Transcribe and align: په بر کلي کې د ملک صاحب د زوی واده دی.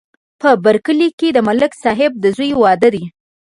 په 0.41 0.49
بر 0.63 0.75
کلي 0.85 1.09
کې 1.19 1.27
د 1.33 1.37
ملک 1.47 1.71
صاحب 1.83 2.11
د 2.23 2.25
زوی 2.35 2.51
واده 2.63 2.89
دی. 2.93 3.03